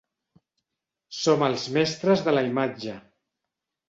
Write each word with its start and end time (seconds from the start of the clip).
Som 1.17 1.45
els 1.47 1.65
mestres 1.75 2.23
de 2.29 2.33
la 2.37 2.43
imatge. 2.47 2.97